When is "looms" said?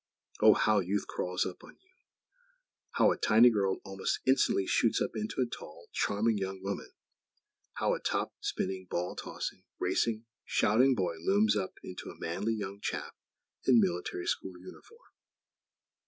11.19-11.55